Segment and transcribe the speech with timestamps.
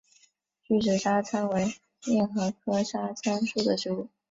[0.63, 4.09] 锯齿沙参为桔梗科沙参属的植物。